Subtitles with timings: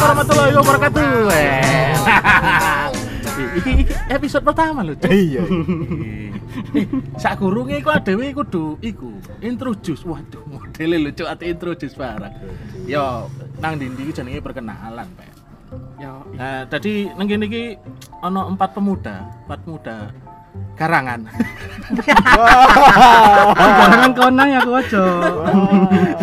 [0.00, 1.08] warahmatullahi wabarakatuh.
[3.50, 3.72] Iki,
[4.16, 4.94] episode pertama lho.
[5.04, 5.42] Iya.
[6.76, 6.86] Eh,
[7.22, 10.02] Sak gurunge iku adewe kudu iku introduce.
[10.04, 12.34] Waduh, modele lho Cuk ate introduce barang.
[12.88, 13.28] Yo
[13.60, 15.28] nang ndi-ndi iki jenenge perkenalan, Pak.
[16.00, 17.64] Ya, Nah, tadi nang kene iki
[18.24, 19.96] ana empat pemuda, empat pemuda
[20.78, 21.20] karangan.
[23.90, 25.04] jangan konang ya aku aja.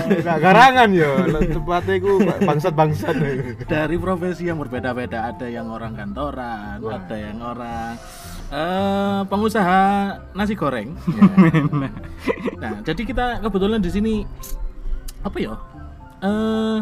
[0.07, 1.11] Enggak garangan ya,
[1.51, 3.15] tepatnya iku bangsat-bangsat.
[3.67, 6.97] dari profesi yang berbeda-beda ada yang orang kantoran Wah.
[6.97, 7.99] ada yang orang
[8.47, 9.81] eh pengusaha
[10.31, 10.95] nasi goreng
[12.63, 14.13] nah jadi kita kebetulan di sini
[15.19, 15.53] apa ya
[16.23, 16.79] eh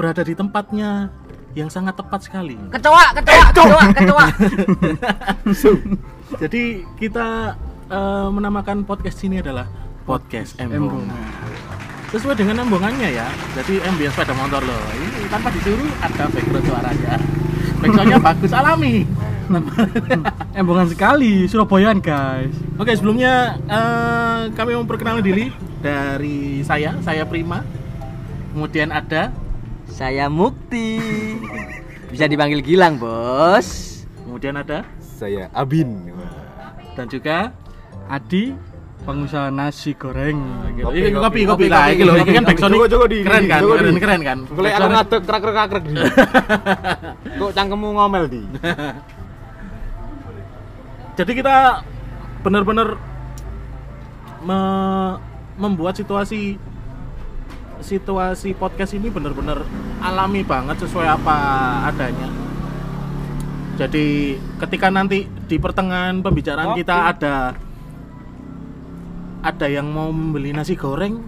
[0.00, 1.12] berada di tempatnya
[1.52, 4.26] yang sangat tepat sekali Kecoa, kecoa, kecoa, kecoa.
[6.36, 7.56] jadi kita
[7.88, 9.64] eh, menamakan podcast ini adalah
[10.04, 11.08] podcast embongan
[12.08, 17.14] sesuai dengan embongannya ya jadi ambience sepeda motor loh ini tanpa disuruh ada background suaranya
[17.80, 19.08] backgroundnya bagus alami
[20.52, 22.52] Embongan sekali, Surabayaan guys.
[22.76, 25.48] oke sebelumnya eh, kami memperkenalkan diri
[25.80, 27.64] dari saya saya Prima
[28.52, 29.32] kemudian ada
[29.88, 31.00] Saya Mukti.
[32.12, 34.04] Bisa dipanggil Gilang, Bos.
[34.20, 36.12] kemudian ada Saya Abin.
[36.98, 37.54] Dan juga
[38.10, 38.56] Adi,
[39.04, 40.34] pengusaha nasi goreng.
[40.74, 42.50] Ini kopi, kopi, kopi, lah, kopi, ini loh, ini kopi, kan kopi.
[42.50, 42.72] backsound
[43.06, 44.38] di- keren kan, keren, keren kan.
[44.48, 45.92] Boleh aku Backsound- ngaduk kraker-kraker di.
[47.38, 48.42] Kok cangkemmu ngomel di?
[51.14, 51.84] Jadi kita
[52.40, 52.88] benar-benar
[54.40, 55.16] me-
[55.54, 56.56] membuat situasi
[57.78, 59.62] situasi podcast ini benar-benar
[60.00, 61.36] alami banget sesuai apa
[61.86, 62.26] adanya.
[63.78, 67.34] Jadi ketika nanti di pertengahan pembicaraan kita ada
[69.40, 71.24] ada yang mau membeli nasi goreng,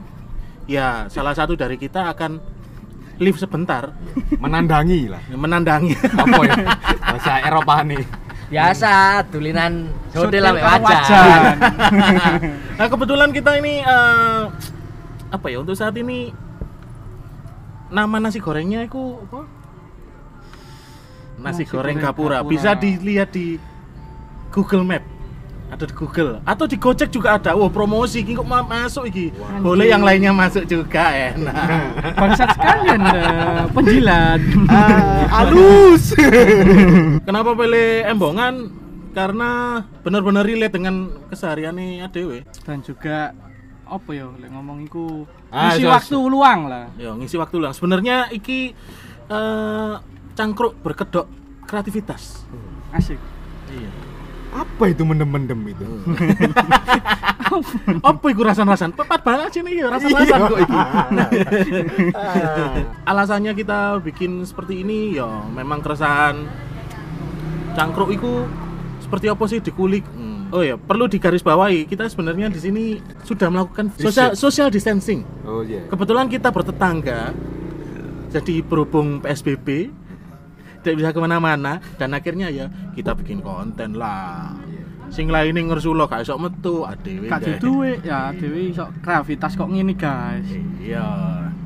[0.69, 2.37] ya salah satu dari kita akan
[3.21, 3.93] live sebentar
[4.41, 5.21] Menandangi lah.
[5.33, 5.93] menandangi.
[5.97, 6.57] Apa ya?
[7.17, 8.05] Bahasa Eropa nih.
[8.51, 10.83] Biasa, tulinan hotel wajan.
[10.83, 11.43] wajan.
[12.81, 14.43] nah kebetulan kita ini eh,
[15.31, 16.35] apa ya untuk saat ini
[17.95, 19.47] nama nasi gorengnya itu apa?
[21.41, 22.37] Nasi, Nasi goreng, goreng Gapura.
[22.43, 22.51] Gapura.
[22.51, 23.70] Bisa dilihat di
[24.51, 25.03] Google Map.
[25.71, 27.55] Ada di Google atau di Gojek juga ada.
[27.55, 29.31] Wah, promosi iki kok ma- masuk iki.
[29.63, 31.55] Boleh yang lainnya masuk juga enak.
[32.13, 34.43] Bangsat sekalian eh, penjilat.
[35.31, 36.11] Halus.
[37.27, 38.55] Kenapa pilih embongan?
[39.11, 40.95] Karena benar-benar relate dengan
[41.27, 42.43] keseharian nih ADW.
[42.63, 43.31] Dan juga
[43.87, 46.91] apa ya lek ngomong iku Ah, isi so- waktu luang lah.
[46.95, 47.71] Ya, ngisi waktu lang.
[47.71, 48.75] Sebenarnya iki
[49.27, 49.95] eh,
[50.35, 51.31] cangkruk berkedok
[51.63, 52.43] kreativitas.
[52.91, 53.23] Asik.
[53.71, 54.10] Iya.
[54.51, 55.87] Apa itu mendem-mendem itu?
[58.11, 58.95] Apa iku rasan-rasan?
[58.95, 60.79] Tepat banget sih nih ya rasan-rasan kok iki.
[63.07, 66.47] Alasannya kita bikin seperti ini ya memang keresahan
[67.75, 68.47] cangkruk itu
[69.03, 70.07] seperti apa sih dikulik.
[70.15, 70.51] Hmm.
[70.51, 72.85] Oh ya, perlu digarisbawahi kita sebenarnya di sini
[73.23, 75.23] sudah melakukan social social distancing.
[75.47, 75.87] Oh iya.
[75.87, 77.31] Kebetulan kita bertetangga,
[78.35, 79.95] jadi berhubung PSBB
[80.81, 84.57] tidak bisa ke mana-mana dan akhirnya ya kita bikin konten lah.
[85.11, 87.27] Sing lainnya ngersulo gak iso metu, adewe.
[87.27, 87.59] Gak deh.
[87.59, 90.47] duwe ya, dewe iso kreativitas kok ngene guys.
[90.79, 91.07] Iya.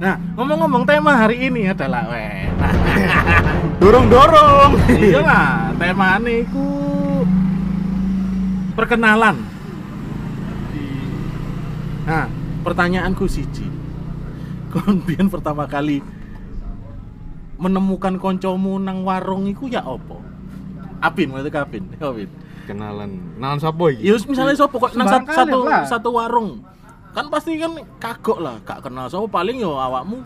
[0.00, 2.48] Nah, ngomong-ngomong tema hari ini adalah weh.
[3.84, 4.72] Dorong-dorong.
[5.12, 6.64] iya lah, tema ini ku
[8.74, 9.36] perkenalan.
[12.04, 12.26] Nah,
[12.64, 13.68] pertanyaanku siji.
[14.72, 15.04] Kon
[15.34, 16.02] pertama kali
[17.60, 20.18] menemukan koncomu nang warung iku ya opo?
[21.04, 21.84] Apin, maksudnya kapin.
[22.00, 22.30] Apin.
[22.64, 23.10] Kenalan.
[23.36, 24.08] Kenalan sapa iki?
[24.08, 26.64] Ya misalnya sopo kok nang satu, satu, satu warung.
[27.14, 30.24] Kan pasti kan kagok lah, gak kenal sopo paling yo awakmu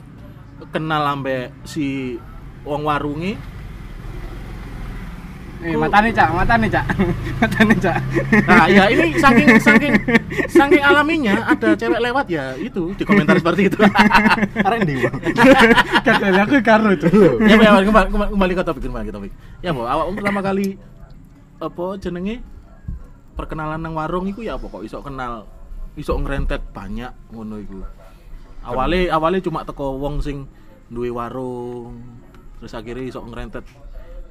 [0.70, 2.16] kenal ambek si
[2.62, 3.36] wong warunge.
[5.58, 6.86] Eh, matane cak, matane cak.
[7.42, 7.98] matane cak.
[8.46, 9.94] Nah, ya ini saking saking
[10.58, 13.78] saking alaminya ada cewek lewat ya itu di komentar seperti itu.
[14.66, 15.18] Arek ndi, Bang?
[16.06, 17.10] Kadang aku karo itu.
[17.42, 19.32] ya, ya kembali, kembali, kembali ke topik, kembali ke topik.
[19.58, 20.66] Ya, Mbak, awakmu pertama kali
[21.58, 22.38] apa jenenge
[23.34, 25.42] perkenalan nang warung iku ya apa kok iso kenal
[25.98, 27.82] iso ngrentet banyak ngono iku.
[28.62, 30.46] Awale awale cuma teko wong sing
[30.86, 31.98] duwe warung.
[32.62, 33.66] Terus akhirnya iso ngrentet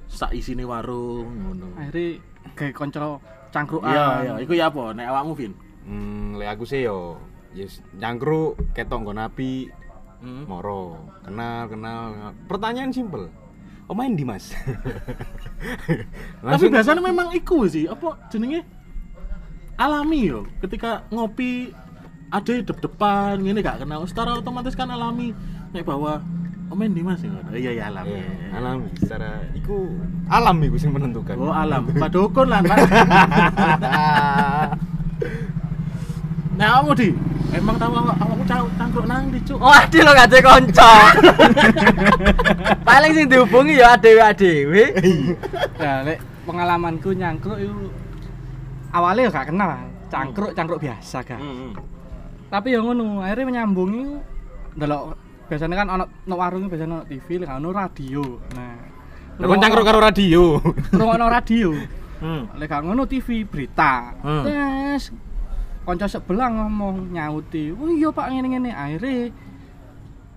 [0.07, 1.67] sak isine warung ngono.
[1.75, 2.19] Akhirnya
[2.55, 3.19] kayak konco
[3.51, 3.91] cangkrukan.
[3.91, 5.53] Iya, iya, iku ya apa nek awakmu Vin?
[5.87, 7.19] Hmm, lek aku sih yo
[7.55, 9.71] yes nyangkruk ketok nggon api
[10.17, 10.49] Hmm.
[10.49, 13.29] moro kenal kenal pertanyaan simpel
[13.85, 14.49] oh main di mas
[16.41, 18.65] Tapi biasanya memang iku sih, apa jenenge?
[19.77, 20.49] Alami yo.
[20.57, 21.69] Ketika ngopi
[22.27, 25.31] ada dep depan gini gak kenal, secara otomatis kan alami
[25.71, 26.19] nek bahwa
[26.67, 27.31] Oh main di Mas ya?
[27.49, 28.03] Iya ya alam.
[28.03, 28.49] Iya, Iya, iya.
[28.53, 29.87] alami secara iku
[30.27, 31.35] alam iku sing menentukan.
[31.37, 31.87] Oh alam.
[32.01, 32.77] Pak Dukun lah kan.
[36.57, 37.13] Nah, kamu di
[37.53, 39.61] emang tahu awak awakmu cang- cangkruk nang di cuk.
[39.61, 40.93] Oh, adi lo gak ada konco.
[42.89, 44.83] Paling sing dihubungi ya adewe-adewe.
[45.77, 46.17] Ya, lek
[46.49, 47.93] pengalamanku nyangkruk itu
[48.89, 49.69] awalnya ya gak kenal,
[50.09, 51.37] cangkruk cangkruk biasa kan.
[51.37, 51.77] Hmm.
[52.49, 54.17] Tapi ya ngono, akhirnya menyambungi
[54.73, 55.13] ndelok
[55.47, 58.23] biasanya kan ono ono warung biasanya ono TV, lek ono radio.
[58.53, 58.77] Nah,
[59.37, 60.59] Lah kon cangkruk karo radio.
[60.93, 61.69] ono radio.
[62.17, 62.49] Hmm.
[62.57, 64.11] Lek gak ngono TV berita.
[64.21, 64.43] Hmm.
[64.45, 65.13] Tes
[65.87, 67.71] kanca sebelah ngomong nyauti.
[67.71, 68.73] Oh iya Pak ngene-ngene.
[68.73, 69.31] Akhirnya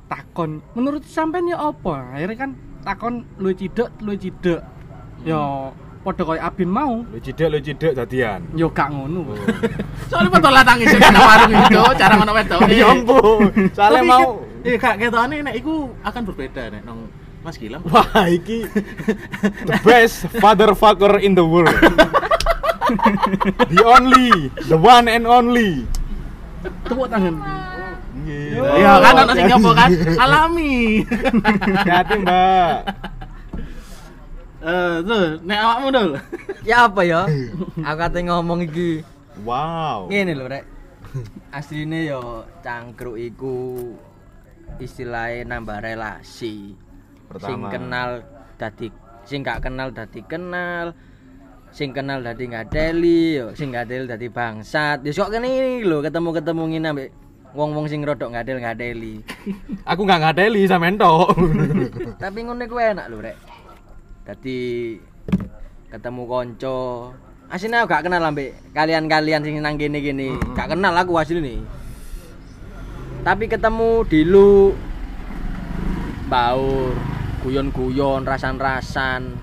[0.07, 2.15] takon, menurut sampean ya apa?
[2.15, 2.51] Akhirnya kan
[2.85, 4.61] takon lu cidek, lu cidek.
[5.25, 7.01] Ya padha koyo Abin mau.
[7.03, 8.45] Lu cidek lu cidek dadian.
[8.53, 9.33] Yo gak ngono.
[10.13, 12.61] Soalnya betul lah tangi sing nang warung itu, cara ngono wedok.
[12.69, 13.41] Ya ampun.
[13.73, 17.09] Tapi mau Iya kak, ketone nek iku akan berbeda nek nang
[17.41, 17.81] Mas Gilang.
[17.89, 18.69] Wah, iki
[19.65, 21.73] the best father fucker in the world.
[23.73, 25.89] the only, the one and only.
[26.85, 27.41] Tepuk tangan.
[28.29, 29.91] Iya kan ono sing nyoba kan
[30.21, 31.09] alami.
[31.89, 32.77] Hati Mbak.
[34.61, 36.11] Eh, tuh, nek awakmu dul.
[36.69, 37.25] Ya apa ya?
[37.81, 39.01] Aku kate ngomong iki.
[39.41, 40.13] Wow.
[40.13, 40.69] Ngene lho, Rek.
[41.49, 43.89] Asline yo cangkruk iku
[44.81, 46.75] istilahnya nambah relasi.
[46.75, 47.69] Sing Pertama.
[47.71, 48.11] kenal
[48.59, 48.89] dadi
[49.29, 50.97] sing gak kenal dadi kenal.
[51.71, 55.07] Sing kenal dadi ngadeli, yo sing ngadeli dadi bangsat.
[55.07, 57.09] Ya kok kene iki lho ketemu-ketemu ngene ambek
[57.55, 59.23] wong-wong sing rodok ngadel-ngadeli.
[59.91, 61.31] Aku nggak ngadeli sampean tok.
[62.23, 63.39] Tapi ngono ku enak lho, Rek.
[64.27, 64.59] Dadi
[65.95, 66.81] ketemu konco.
[67.51, 70.39] Asline aku gak kenal ambek kalian-kalian sing nang kene-kene.
[70.55, 71.67] Gak kenal aku asline.
[73.21, 74.73] Tapi ketemu dilu
[76.31, 76.97] baur,
[77.45, 79.37] guyon-guyon, rasan-rasan.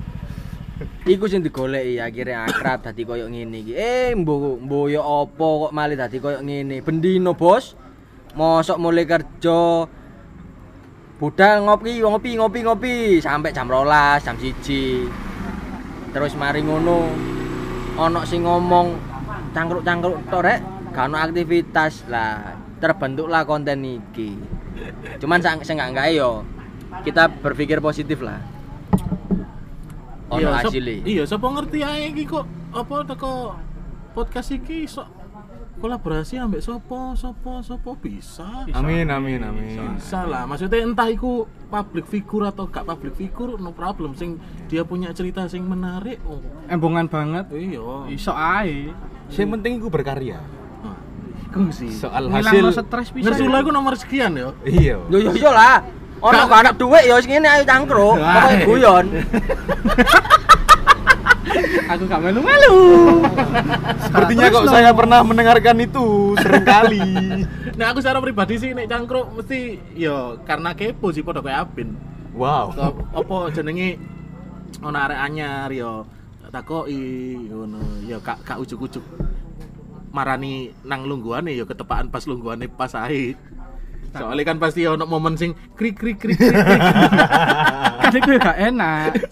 [1.05, 3.73] Iku sing digoleki akhirnya akrab dadi koyo ngene iki.
[3.73, 6.81] Eh, mbo mbo yo apa kok malih dadi koyo ngene.
[6.81, 7.77] Bendino, Bos.
[8.37, 9.89] Mosok mulai kerja
[11.17, 15.09] budal ngopi ngopi ngopi ngopi sampai jam rolas jam siji
[16.13, 17.09] terus mari ngono
[17.97, 18.93] ono sing ngomong
[19.49, 20.61] cangkruk cangkruk tok rek
[20.93, 24.37] gak aktivitas lah terbentuklah konten iki
[25.17, 26.45] cuman sang sing enggak yo
[27.01, 28.39] kita berpikir positif lah
[30.27, 33.55] ono sop- hasilnya Iya, sapa ngerti ae iki kok apa teko
[34.11, 35.07] podcast iki sok
[35.77, 38.65] kolaborasi ambek sopo sopo sopo bisa.
[38.73, 39.93] Amin amin amin.
[39.93, 44.81] Bisa lah, maksudnya entah iku public figure atau gak public figure no problem sing dia
[44.81, 46.17] punya cerita sing menarik.
[46.25, 47.45] Oh, Embongan banget.
[47.53, 48.09] iya.
[48.09, 48.89] Iso ae.
[49.29, 50.41] Yang penting iku berkarya.
[51.57, 51.89] Iku sih.
[51.89, 52.69] Soal hasil.
[52.69, 53.33] stres bisa.
[53.33, 54.53] Ngersula iku nomor sekian ya.
[54.61, 55.01] Iya.
[55.09, 55.81] yo yo yo lah
[56.17, 58.33] ono gak anak duit yo sing ngene ayo cangkruk Wah.
[58.41, 59.05] pokoke guyon
[61.87, 62.77] Aku gak malu-malu.
[64.03, 67.01] Sepertinya kok saya pernah mendengarkan itu sering kali.
[67.77, 71.93] Nah aku secara pribadi sih nek cangkruk mesti yo karena kepo sih padha kayak Abin.
[72.33, 72.73] Wow.
[72.73, 74.01] Apa- apa jenenge
[74.81, 76.03] ono arek anyar yo
[76.49, 76.97] takoki
[77.47, 77.77] ngono
[78.09, 79.03] yo kak kak ujuk-ujuk
[80.11, 83.35] marani nang lungguhane yo ketepaan pas lungguhane pas ae.
[84.15, 86.39] Soalnya kan pasti ono momen sing krik krik krik.
[88.01, 89.11] Kadek gue gak enak.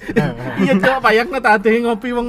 [0.55, 2.27] Iya coba bayangno tadi ngopi wong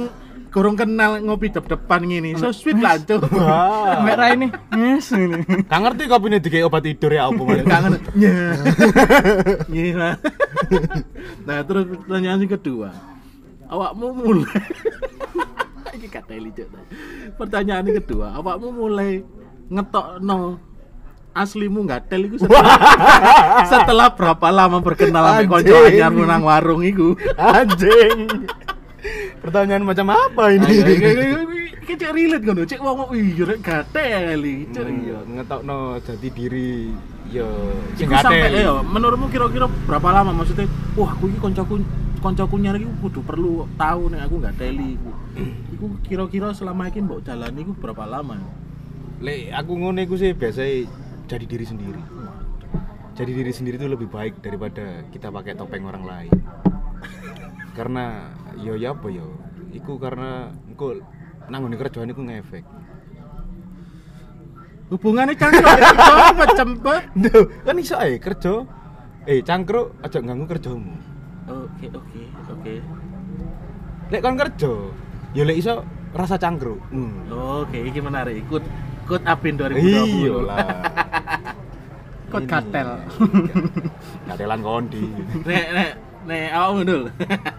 [0.51, 2.35] kurang kenal ngopi dep-depan ngini.
[2.35, 3.23] So sweet lah tuh.
[4.19, 4.47] Rai ini.
[4.73, 5.43] Yes ini.
[5.67, 7.63] Gak ngerti kopi ini dikei obat tidur ya apa Mas?
[7.67, 8.35] kangen nya
[9.69, 10.11] gila
[11.47, 12.89] nah terus pertanyaan yang kedua
[13.67, 14.61] awakmu mulai
[15.97, 16.69] ini kata Cuk.
[17.35, 19.25] pertanyaan yang kedua awakmu mulai
[19.67, 20.61] ngetok no
[21.33, 22.77] aslimu nggak tel iku setelah,
[23.71, 28.47] setelah berapa lama berkenal sampai konco anyar nang warung iku Anjing.
[29.37, 30.65] Pertanyaan macam apa ini?
[31.85, 34.65] Iki cek relate ngono, cek wong iya rek gatel iki.
[34.73, 36.91] Cek Iya, ngetokno jadi diri
[37.29, 37.47] yo
[37.93, 38.65] sing Iku sampai gatel.
[38.65, 40.65] ya, menurutmu kira-kira berapa lama maksudnya?
[40.97, 41.79] Wah, aku iki koncoku
[42.17, 45.11] koncoku nyari iku kudu perlu tahu nek aku nggak teli iku.
[45.77, 48.41] Iku kira-kira selama iki mbok jalani iku berapa lama?
[49.21, 50.65] Lek aku ngono iku sih biasa
[51.29, 52.01] jadi diri sendiri.
[53.13, 56.33] Jadi diri sendiri itu lebih baik daripada kita pakai topeng orang lain.
[57.77, 59.37] karena yo ya apa yo,
[59.69, 60.97] iku karena engko
[61.45, 62.65] nang kerjaan iku ngefek.
[64.89, 67.01] Hubungannya cangkruk coba cempet.
[67.13, 68.65] Duh, kan iso ae kerja.
[69.29, 70.97] Eh, cangkruk aja ganggu kerjamu.
[71.45, 72.75] Oke, oke, oke.
[74.09, 74.73] Lek kon kerja,
[75.37, 75.85] yo lek iso
[76.17, 76.81] rasa cangkruk.
[76.89, 77.29] Hmm.
[77.61, 78.41] Oke, iki menarik.
[78.41, 78.65] Ikut
[79.05, 80.25] ikut Apin 2020.
[80.25, 80.57] Iya lah.
[82.33, 82.89] Kod gatel.
[84.25, 85.05] Gatelan kondi.
[85.45, 85.89] nek nek
[86.27, 87.03] nek awakmu dul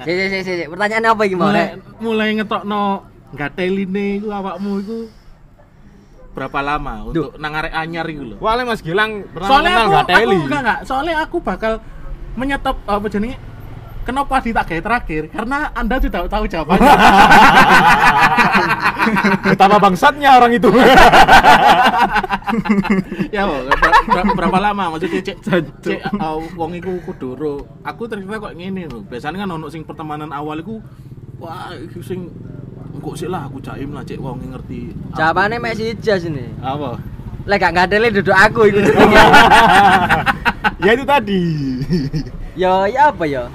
[0.05, 1.49] Si si si si, pertanyaannya apa iki mau?
[1.49, 1.67] mulai
[2.05, 2.83] mulai ngetokno
[3.33, 4.99] gateline iku awakmu iku
[6.37, 9.97] berapa lama untuk nang arek anyar iku lho Wale Mas Gilang pernah soalnya kenal aku,
[9.97, 10.21] Gateli.
[10.37, 11.73] aku enggak enggak soalnya aku bakal
[12.37, 13.37] menyetop apa jenenge
[14.09, 16.93] kenapa di tak gawe terakhir karena anda tidak tahu jawabannya
[19.41, 20.69] Betapa bangsatnya orang itu.
[23.29, 23.69] ya ber-
[24.05, 25.37] ber- berapa lama maksudnya cek
[25.81, 30.33] cek uh, wong iku kuduro aku ternyata kok ngene lho biasanya kan ono sing pertemanan
[30.33, 30.81] awal iku
[31.37, 31.69] wah
[32.01, 32.29] sing
[32.91, 36.45] engko sih lah aku jaim lah cek wong ngerti Jawabannya mek siji sini.
[36.61, 36.97] apa
[37.45, 38.79] Lek gak ngadeli duduk aku iku.
[40.85, 41.41] ya itu tadi.
[42.53, 43.49] ya ya apa ya?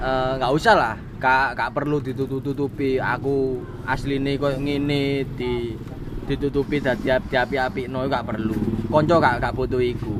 [0.00, 0.94] Eh nggak usah lah.
[1.20, 5.76] Gak gak perlu ditutup-tutupi aku asline koyo ngene di
[6.24, 8.56] ditutupi dadi api-api no gak perlu.
[8.88, 10.16] Konco gak gak butuh iku.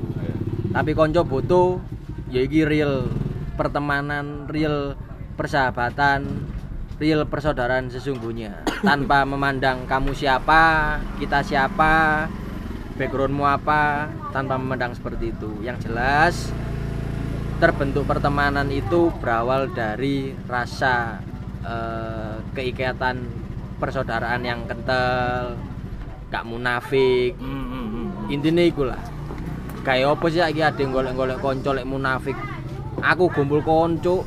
[0.70, 1.80] Tapi konco butuh
[2.28, 3.08] ya iki real
[3.56, 4.94] pertemanan, real
[5.40, 6.46] persahabatan,
[7.00, 12.28] real persaudaraan sesungguhnya tanpa memandang kamu siapa, kita siapa,
[13.00, 15.64] backgroundmu apa, tanpa memandang seperti itu.
[15.64, 16.52] Yang jelas
[17.60, 21.20] terbentuk pertemanan itu berawal dari rasa
[21.60, 23.28] eh, keikatan
[23.76, 25.56] persaudaraan yang kental,
[26.32, 27.36] gak munafik.
[27.36, 28.06] hmm, hmm, hmm.
[28.32, 29.00] Intinya iku lah.
[29.80, 32.36] Kayak apa sih lagi ada yang golek-golek konco lek munafik.
[33.00, 34.24] Aku kumpul konco.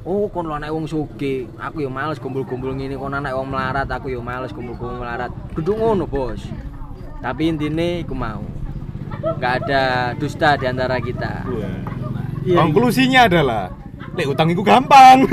[0.00, 0.88] Oh, kon lo anak wong.
[0.88, 5.28] Aku ya males kumpul-kumpul ngene kon anak wong melarat, aku ya males kumpul-kumpul melarat.
[5.52, 6.40] Kudu ngono, Bos.
[7.20, 8.40] Tapi intinya iku mau.
[9.36, 11.44] Gak ada dusta di antara kita.
[12.40, 13.62] Iya, Konklusinya adalah
[14.16, 15.28] lek utang itu gampang.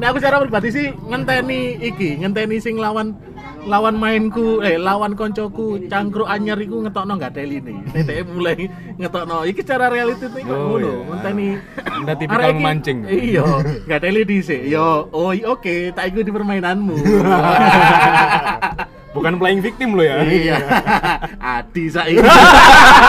[0.00, 3.12] Nah aku secara pribadi sih ngenteni iki, ngenteni sing lawan
[3.68, 7.76] lawan mainku, eh lawan koncoku cangkruk anyar iku ngetokno gak teli nih.
[7.92, 8.56] Netek mulai
[8.96, 9.44] ngetokno.
[9.44, 10.96] Iki cara realistis iki Oh, ngono, iya.
[11.12, 11.46] ngenteni
[11.84, 12.98] Anda tipikal memancing.
[13.04, 13.44] Iya,
[13.84, 14.64] gak teli dhisik.
[14.64, 16.96] Yo, oh oke, tak ikut di permainanmu.
[19.10, 20.22] Bukan playing victim lo ya.
[20.22, 20.58] iya.
[21.58, 22.22] Adi saiki.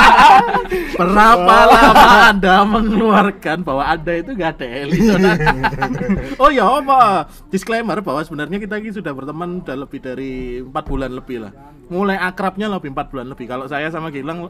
[0.98, 5.54] Berapa lama Anda mengeluarkan bahwa Anda itu gak teli, saudara?
[6.42, 7.30] oh ya apa?
[7.54, 11.54] Disclaimer bahwa sebenarnya kita ini sudah berteman sudah lebih dari empat bulan lebih lah.
[11.94, 13.46] Mulai akrabnya lebih empat bulan lebih.
[13.46, 14.50] Kalau saya sama Gilang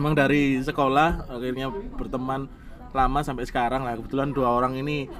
[0.00, 1.68] emang dari sekolah akhirnya
[2.00, 2.48] berteman
[2.96, 4.00] lama sampai sekarang lah.
[4.00, 5.12] Kebetulan dua orang ini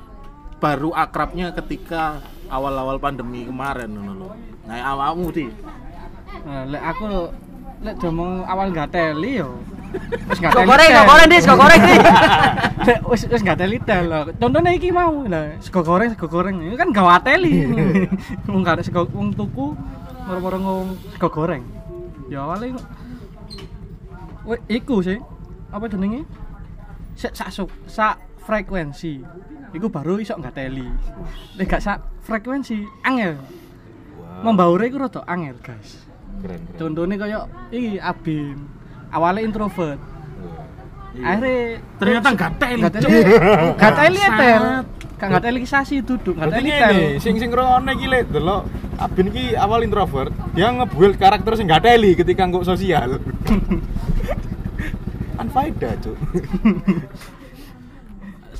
[0.58, 4.28] baru akrabnya ketika awal-awal pandemi kemarin ngono lho.
[4.64, 5.46] Nah, awakmu di
[6.44, 7.32] Nah, lek aku
[7.80, 9.56] lek domong awal gak teli yo.
[10.28, 10.66] Wis gak teli.
[10.66, 12.02] goreng, goreng, Dis, goreng, Dis.
[12.90, 14.34] Lek wis wis gak teli tel lho.
[14.36, 16.60] Contohnya iki mau lah, sego goreng, sego goreng.
[16.60, 17.64] Ini kan gak teli.
[18.50, 19.72] Wong gak ada sego wong tuku
[20.28, 21.62] moro-moro ngomong sego goreng.
[22.28, 22.76] Ya awalnya
[24.44, 25.16] Wih, iku sih.
[25.72, 26.28] Apa jenenge?
[27.16, 27.32] Sak
[27.88, 29.24] sak frekuensi.
[29.74, 30.86] Iku baru iso nggak teli.
[31.58, 33.34] Lek gak sak frekuensi, angel.
[34.46, 36.06] Membaure iku rada angel, guys.
[36.38, 36.78] Keren, keren.
[36.78, 37.42] Contohnya kayak
[37.74, 38.70] iki Abim.
[39.10, 39.98] Awalnya introvert.
[41.14, 41.26] Iya.
[41.26, 41.58] Akhirnya
[41.98, 42.82] ternyata gak teli.
[43.78, 44.18] Gak teli.
[44.18, 44.64] Ya, Tel.
[45.14, 46.98] Gak gak teli sasi duduk, gak Berarti teli tel.
[47.22, 48.66] sing sing ngrungokne iki lek delok
[48.98, 53.10] Abin iki awal introvert, dia nge-build karakter sing gak teli ketika nggak sosial.
[55.42, 56.14] Anfaida, Cuk.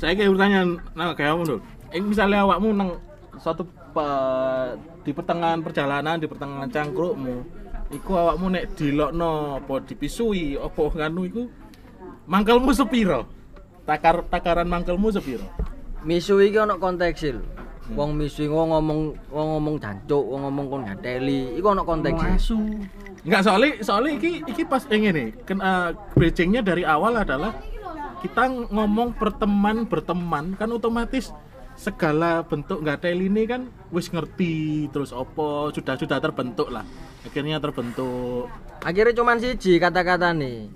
[0.05, 0.59] Saya kayak bertanya
[0.93, 1.59] nah kayak kamu dulu.
[1.89, 3.01] Eh misalnya awakmu nang
[3.41, 7.41] suatu pe- di pertengahan perjalanan, di pertengahan cangkrukmu,
[7.89, 11.43] iku awakmu nek dilokno apa dipisui apa nganu iku
[12.29, 13.25] mangkelmu sepiro?
[13.89, 15.49] Takar takaran mangkelmu sepiro?
[16.05, 17.41] Misu iki ana konteks lho.
[17.97, 18.99] Wong misu wong ngomong
[19.33, 22.21] wong ngomong jancuk, wong ngomong kon ngateli, iku ana konteks.
[22.21, 22.61] Asu.
[23.25, 27.57] Enggak soalnya soalnya iki iki pas yang ini kan eh, bridgingnya dari awal adalah
[28.23, 31.33] kita ngomong berteman berteman kan otomatis
[31.75, 36.87] segala bentuk nggak teli ini kan wis ngerti terus opo sudah sudah terbentuk lah
[37.27, 38.47] akhirnya terbentuk
[38.85, 40.69] Akhirnya cuman siji kata-kata nih.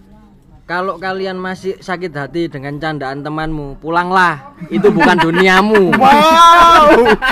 [0.66, 4.58] Kalau kalian masih sakit hati dengan candaan temanmu, pulanglah.
[4.74, 5.94] Itu bukan duniamu.
[5.94, 6.90] Wow.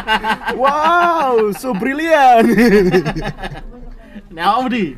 [0.62, 2.46] wow, so brilliant.
[4.38, 4.94] nah om di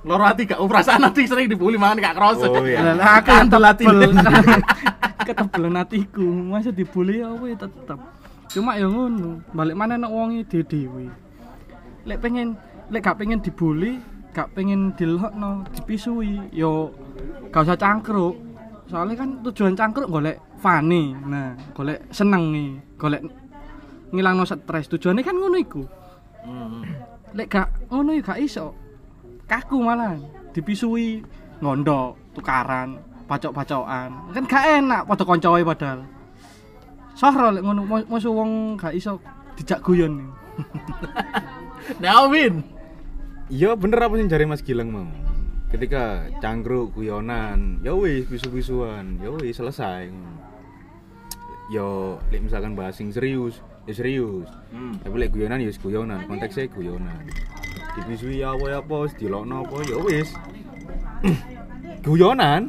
[0.00, 2.96] loro hati gak perasaan hati sering dibully mangan gak kerasa Oh, iya.
[2.96, 3.84] Lah aku Kandel hati.
[3.84, 4.12] ketebel.
[5.30, 8.00] Ketebelan hatiku, masa dibully ya we tetep.
[8.50, 11.12] Cuma ya ngono, balik mana nek wonge dhewe.
[12.08, 12.56] Lek pengen
[12.88, 14.00] lek gak pengen dibully,
[14.32, 16.96] gak pengen dilokno, dipisui, yo
[17.52, 18.34] gak usah cangkruk.
[18.88, 21.14] Soalnya kan tujuan cangkruk golek fani.
[21.14, 23.22] Nah, golek seneng nih, golek
[24.10, 24.88] ngilangno stres.
[24.88, 25.84] Tujuannya kan ngono iku.
[26.42, 26.82] Hmm.
[27.36, 28.72] Lek gak ngono ya gak iso.
[29.50, 30.14] Kaku malah.
[30.54, 31.22] dipisui
[31.58, 32.98] ngondok tukaran
[33.30, 34.34] pacok-pacokan.
[34.34, 36.02] Kan gak enak padha kanca wae padahal.
[37.14, 39.18] Sohro lek ngono mu- musuh wong gak iso
[39.54, 40.30] dijak guyon.
[42.30, 42.62] Win.
[43.50, 45.06] Iya bener apa sih cari Mas Gilang mau
[45.70, 49.18] ketika cangkruk guyonan ya wis bisu-bisuan.
[49.22, 50.10] Ya wis selesai.
[51.70, 54.50] Yo lek misalkan bahas sing serius ya serius.
[54.74, 54.98] Hmm.
[55.02, 56.26] tapi lek guyonan ya guyonan.
[56.26, 57.22] Konteksnya guyonan
[57.98, 58.94] dibisui ya apa ya apa?
[59.06, 59.76] Wis dilokno apa?
[59.86, 60.28] Ya wis.
[62.04, 62.64] Guyonan.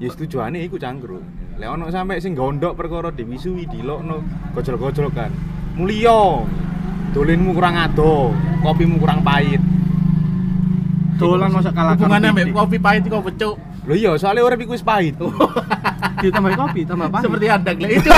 [0.00, 1.22] Ya tujuane iku cangkruk.
[1.60, 4.24] Lek ono sampe sing gondok perkara dibisui dilokno
[4.56, 5.28] gojol-gojol kan
[5.76, 6.44] mulia
[7.12, 8.32] dolenmu kurang ado
[8.62, 9.60] kopimu kurang pahit.
[11.20, 13.56] Dolan masa kalah Hubungannya mbak kopi pahit kok pecuk.
[13.84, 15.20] Lho iya, soalnya urip iku wis pahit.
[16.24, 17.24] ditambah kopi tambah pahit.
[17.28, 18.08] Seperti anda itu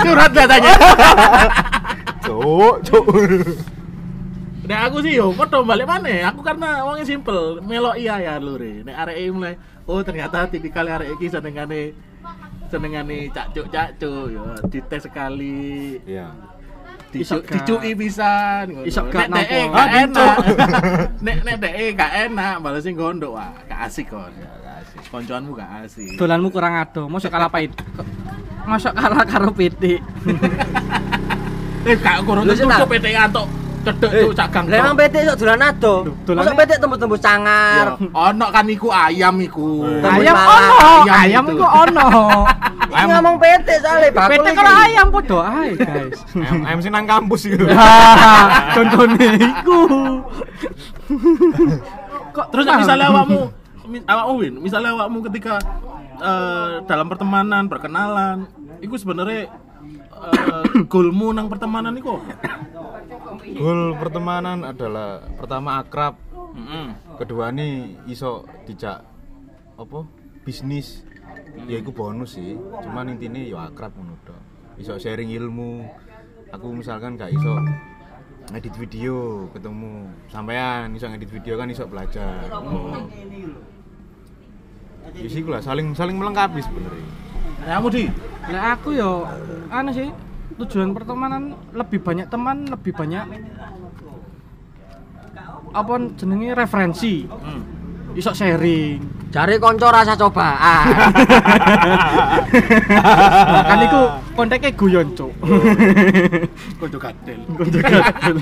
[0.00, 0.72] curhat katanya.
[2.26, 3.06] Cuk, cuk.
[4.66, 6.10] Nek aku sih yo padha balik mana?
[6.28, 8.82] Aku karena wongnya simple, melok iya ya lure.
[8.82, 9.54] Nek areke mulai
[9.86, 11.94] oh ternyata tipikal arek iki senengane
[12.66, 15.96] senengane cacuk-cacuk yo dites sekali.
[16.02, 16.34] Iya.
[17.16, 18.84] Iso Dicu, gak- dicuki pisan ngono.
[18.84, 19.72] iso gak nek nampa.
[19.72, 20.36] gak Ah, enak.
[21.24, 24.28] nek nek deke gak enak, malah sing gondok wah, gak asik kon.
[25.06, 26.18] Koncoanmu gak asik.
[26.18, 27.72] dolanmu kurang ado masa kalah pahit
[28.66, 29.96] masa kalah karo PT
[31.88, 33.46] Eh gak kurang cuk PT antuk
[33.86, 34.64] cedek cuk cak gang.
[34.66, 35.94] Lah emang PT sok dolan ado.
[36.26, 37.86] Mosok PT tembus-tembus cangar.
[38.02, 39.86] Ono kan iku ayam iku.
[40.02, 42.08] Tembus ayam ono Ayam ayam iku ono
[42.86, 44.56] Iki ngomong PT soalnya bakul PT iki.
[44.56, 47.66] kalau ayam podo ae guys Ayam, ayam sih nang kampus itu.
[47.66, 48.34] Hahaha,
[48.78, 49.78] contohnya iku
[52.36, 53.40] kok Terus misalnya awakmu
[54.06, 55.58] awakmu Win, misalnya awakmu ketika
[56.18, 58.46] eh, dalam pertemanan, perkenalan,
[58.82, 59.50] itu sebenarnya
[60.14, 62.22] eh, goalmu nang pertemanan iku?
[63.42, 66.86] Goal pertemanan adalah pertama akrab, Heeh.
[67.20, 69.04] kedua nih iso dijak
[69.76, 70.00] apa?
[70.42, 71.04] Bisnis.
[71.68, 72.56] Ya iku bonus sih.
[72.56, 73.92] Cuman intinya ya akrab
[74.24, 74.40] tok.
[74.80, 75.84] Iso sharing ilmu.
[76.54, 77.58] Aku misalkan gak iso
[78.46, 82.46] ngedit video ketemu sampean iso ngedit video kan iso belajar.
[85.16, 87.08] Ya sih lah saling saling melengkapi sebenarnya.
[87.66, 88.04] Nah, kamu di
[88.46, 89.26] Nah aku yo
[89.74, 90.06] anu sih
[90.56, 93.24] tujuan pertemanan lebih banyak teman lebih banyak
[95.70, 97.62] apa jenenge referensi Hmm.
[98.16, 100.86] iso sharing Cari konco rasa cobaan.
[102.88, 104.00] nah, kan iku
[104.32, 105.28] konteknya guyon cuk
[106.80, 107.44] Kodo gadel.
[107.44, 108.36] Konco gadel.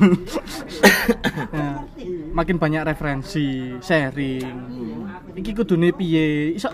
[1.50, 1.82] Nah,
[2.30, 4.54] makin banyak referensi sharing
[5.34, 6.70] iki kudune piye iso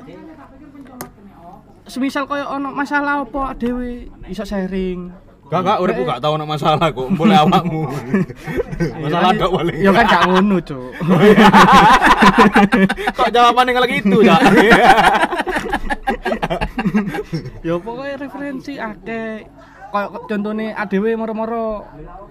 [1.88, 5.08] semisal koyo ono masalah apa dhewe iso sharing
[5.50, 7.82] Gak gak uripku gak tau ono masalah kok, boleh awakmu.
[9.02, 9.74] masalah gak boleh.
[9.76, 10.90] ya kan gak ngono cuk
[13.12, 14.36] Kok jawabannya kalau gitu, ya?
[17.60, 19.44] ya pokoknya referensi akeh
[19.90, 21.82] kayak contohnya ADW moro-moro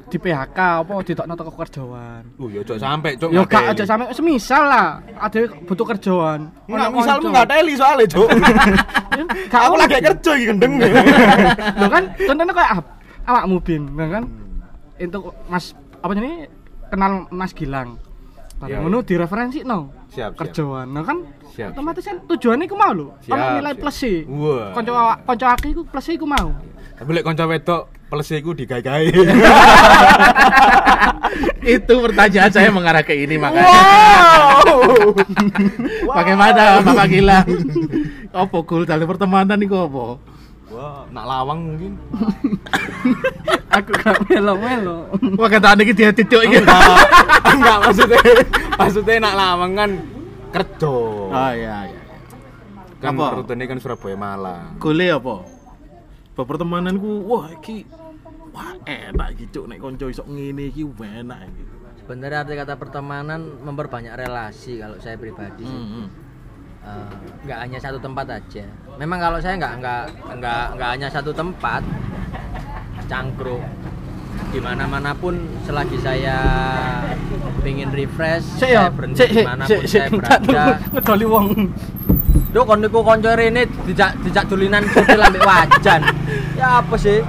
[0.08, 3.30] di PHK apa ditokno teko kerjaan Uh, ya cok sampai cok.
[3.30, 4.88] ya gak aja sampe semisal lah
[5.20, 7.34] ADW butuh kerjaan Nggak, Ono misalmu konco.
[7.36, 8.30] nggak teli soalnya cok.
[9.10, 10.74] Ya, gak Aku lagi kerja iki gendeng.
[10.80, 12.72] Lho kan contohnya kayak
[13.30, 14.24] awakmu bin ya kan
[14.98, 16.50] itu Mas apa ini
[16.88, 18.02] kenal Mas Gilang
[18.60, 20.52] Ya, Bareng ngono direferensi no Siap, siap.
[20.52, 21.72] kerjaan nah kan Siap.
[21.72, 23.80] otomatis kan tujuannya iku mau lho Siap, ono nilai siap.
[23.80, 24.76] plus sih Wah.
[24.76, 26.52] konco awak- konco aku iku plus iku mau
[26.92, 29.08] Tapi lek kanca wedok plus iku digawe-gawe.
[31.62, 33.64] Itu pertanyaan saya mengarah ke ini makanya.
[33.64, 35.16] Wow.
[36.18, 37.48] Bagaimana Bapak Gilang?
[38.30, 40.06] Apa goal dalam pertemanan iku apa?
[40.70, 41.94] Wah, nak lawang mungkin.
[43.76, 46.62] aku gak melo-melo Wah kata iki dia titik iki.
[46.62, 46.82] Enggak,
[47.58, 48.22] enggak maksudnya.
[48.78, 49.92] Maksudnya nak lawang kan
[50.54, 50.94] kerja.
[51.34, 52.02] Oh iya iya.
[53.02, 53.42] Kan Apa?
[53.42, 54.78] rutenya kan Surabaya Malang.
[54.78, 55.36] Gole apa?
[56.38, 57.84] Pertemananku wah iki
[58.54, 61.64] wah enak iki cuk nek kanca iso ngene iki enak iki.
[62.06, 65.66] Sebenarnya arti kata pertemanan memperbanyak relasi kalau saya pribadi.
[65.66, 66.29] Hmm.
[66.80, 67.12] Eh,
[67.44, 68.66] nggak hanya satu tempat aja.
[68.96, 70.04] Memang kalau saya nggak nggak
[70.40, 71.84] nggak nggak hanya satu tempat,
[73.10, 73.64] cangkruk
[74.50, 75.36] di mana mana pun
[75.68, 76.38] selagi saya
[77.62, 80.64] pengen refresh, Sik saya ya, berhenti di mana pun sik sik saya berada.
[80.96, 81.48] ngedoli wong.
[82.50, 86.02] Duh kon niku kanca rene dijak dijak dolinan kutil ambek wajan.
[86.58, 87.22] Ya apa sih?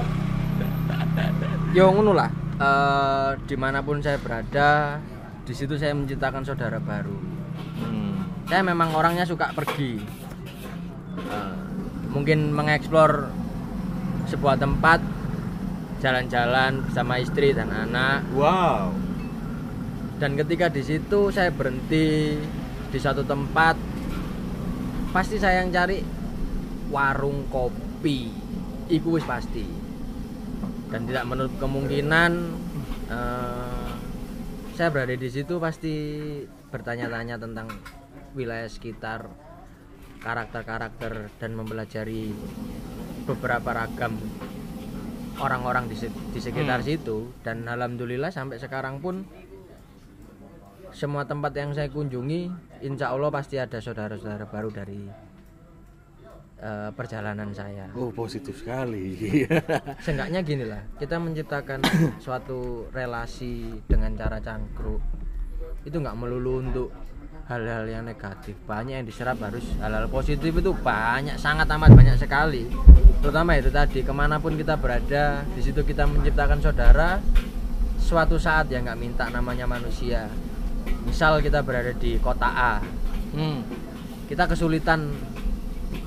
[1.77, 2.31] Yo ngono lah.
[2.57, 4.97] Eh di mana pun saya berada,
[5.45, 7.30] di situ saya menciptakan saudara baru.
[8.51, 10.03] Saya memang orangnya suka pergi.
[11.23, 11.55] Eh,
[12.11, 13.31] mungkin mengeksplor
[14.27, 14.99] sebuah tempat,
[16.03, 18.27] jalan-jalan bersama istri dan anak.
[18.35, 18.91] Wow.
[20.19, 22.35] Dan ketika di situ saya berhenti
[22.91, 23.79] di satu tempat
[25.15, 26.03] pasti saya yang cari
[26.91, 28.35] warung kopi
[28.91, 29.63] iku wis pasti
[30.91, 32.31] dan tidak menutup kemungkinan
[33.07, 33.91] eh,
[34.75, 35.95] saya berada di situ pasti
[36.75, 37.71] bertanya-tanya tentang
[38.35, 39.31] wilayah sekitar
[40.21, 42.31] karakter-karakter dan mempelajari
[43.25, 44.21] beberapa ragam
[45.41, 47.33] orang-orang di, di sekitar situ.
[47.41, 49.25] Dan alhamdulillah sampai sekarang pun
[50.91, 52.51] semua tempat yang saya kunjungi
[52.83, 55.03] insya Allah pasti ada saudara-saudara baru dari
[56.61, 57.89] eh, perjalanan saya.
[57.97, 59.17] Oh, positif sekali.
[60.05, 61.81] Seenggaknya gini lah, kita menciptakan
[62.25, 65.01] suatu relasi dengan cara cangkruk.
[65.87, 66.89] Itu nggak melulu untuk
[67.51, 68.55] hal-hal yang negatif.
[68.63, 72.71] Banyak yang diserap harus hal-hal positif itu banyak, sangat amat banyak sekali.
[73.19, 77.19] Terutama itu tadi, ke mana pun kita berada, di situ kita menciptakan saudara.
[77.99, 80.31] Suatu saat ya nggak minta namanya manusia.
[81.03, 82.75] Misal kita berada di kota A,
[83.35, 83.59] hmm.
[84.31, 85.11] kita kesulitan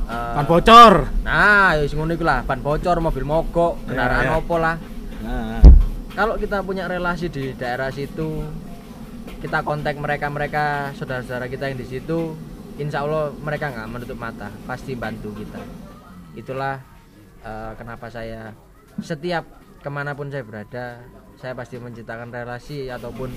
[0.07, 1.11] eh, Kan bocor.
[1.27, 4.39] Nah, ya ngono lah, ban bocor, mobil mogok, kendaraan Ya, ya.
[4.39, 4.75] opo lah.
[5.21, 5.59] Nah,
[6.13, 8.45] Kalau kita punya relasi di daerah situ,
[9.43, 12.35] kita kontak mereka-mereka saudara-saudara kita yang di situ,
[12.79, 15.59] insya Allah mereka nggak menutup mata, pasti bantu kita.
[16.35, 16.79] Itulah
[17.43, 18.55] eh, kenapa saya
[19.03, 19.43] setiap
[19.83, 21.03] ke mana pun saya berada,
[21.39, 23.29] saya pasti menciptakan relasi ataupun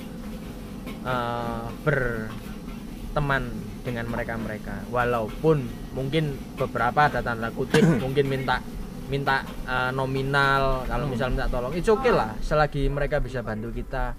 [0.86, 3.50] eh, berteman
[3.82, 4.86] dengan mereka-mereka.
[4.90, 8.62] Walaupun mungkin beberapa ada tanda kutip mungkin minta
[9.06, 14.18] minta eh, nominal kalau misal minta tolong itu oke lah selagi mereka bisa bantu kita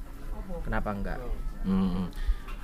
[0.63, 1.19] kenapa enggak
[1.63, 2.12] Hmm.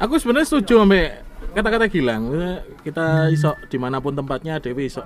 [0.02, 1.22] Aku sebenarnya setuju sampai
[1.54, 2.34] kata-kata Gilang.
[2.82, 5.04] Kita iso di mana pun tempatnya Dewi iso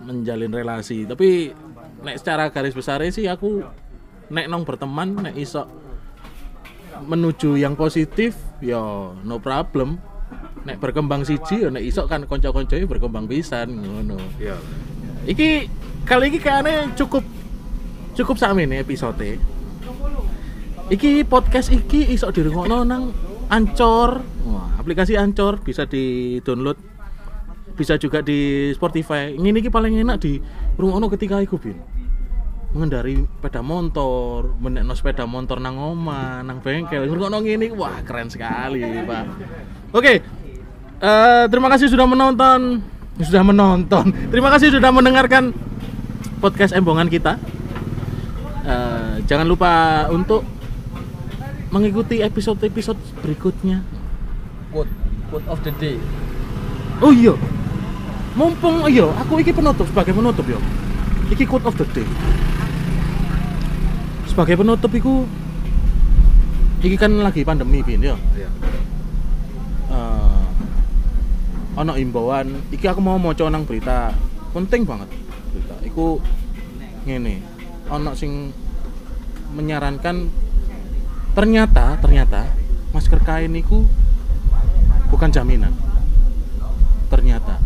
[0.00, 1.08] menjalin relasi.
[1.08, 1.50] Tapi
[2.00, 3.64] nek secara garis besarnya sih aku
[4.30, 5.66] nek nong berteman nek iso
[7.00, 8.80] menuju yang positif ya
[9.12, 9.98] no problem.
[10.60, 14.20] Nek berkembang siji ya nek iso kan konco-konconya berkembang pisan ngono.
[14.36, 14.56] Iya.
[15.26, 15.48] Iki
[16.04, 17.24] kali ini kayaknya cukup
[18.16, 19.40] cukup sama ini episode.
[20.90, 23.14] Iki podcast iki iso dirungokno nang
[23.46, 24.26] Ancor.
[24.42, 26.74] Wah, aplikasi Ancor bisa di-download.
[27.78, 29.30] Bisa juga di Spotify.
[29.38, 30.42] Ini iki paling enak di
[30.74, 31.78] rungokno ketika iku bin.
[32.74, 37.06] Mengendari sepeda motor, menekno sepeda motor nang oma, nang bengkel.
[37.06, 39.24] Ngrungokno ngene iki, wah keren sekali, Pak.
[39.94, 40.14] Oke.
[41.00, 42.82] eh, terima kasih sudah menonton.
[43.22, 44.10] Sudah menonton.
[44.34, 45.54] Terima kasih sudah mendengarkan
[46.42, 47.38] podcast embongan kita.
[48.66, 50.59] Eh, jangan lupa untuk
[51.70, 53.82] mengikuti episode-episode berikutnya.
[54.70, 54.90] quote
[55.30, 55.98] quote of the day
[57.00, 57.32] Oh iya.
[58.36, 60.60] Mumpung iya, aku iki penutup sebagai penutup yo.
[61.32, 62.04] Iki quote of the day.
[64.28, 65.24] Sebagai penutup iku
[66.84, 68.20] iki kan lagi pandemi bin yo.
[68.36, 68.48] Iya.
[71.80, 74.12] Ono imbauan iki aku mau maca nang berita
[74.52, 75.08] penting banget
[75.54, 76.20] berita iku
[77.08, 77.40] ngene
[77.88, 78.52] ono sing
[79.56, 80.28] menyarankan
[81.32, 82.46] ternyata ternyata
[82.90, 83.86] masker kain iku
[85.10, 85.74] bukan jaminan.
[87.10, 87.58] Ternyata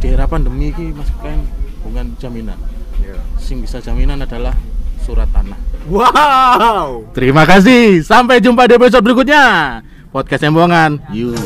[0.00, 1.40] di era pandemi ini masker kain
[1.84, 2.58] bukan jaminan.
[2.96, 3.20] Iya.
[3.36, 4.56] sing bisa jaminan adalah
[5.04, 5.60] surat tanah.
[5.86, 7.12] Wow.
[7.12, 8.02] terima kasih.
[8.02, 9.78] Sampai jumpa di episode berikutnya.
[10.10, 11.36] Podcast embongan you